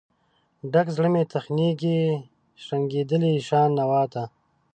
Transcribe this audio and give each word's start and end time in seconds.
ډک 0.71 0.87
زړه 0.95 1.07
مې 1.13 1.23
تخنیږي، 1.31 1.99
شرنګیدلې 2.63 3.33
شان 3.47 3.69
نوا 3.79 4.03
ته 4.13 4.23